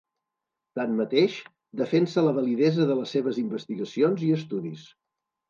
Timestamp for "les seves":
3.01-3.39